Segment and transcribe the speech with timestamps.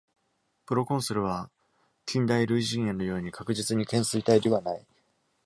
[0.65, 1.51] 「プロコンスル」は、
[2.07, 4.87] 近代類人猿のように確実に懸垂帯ではない。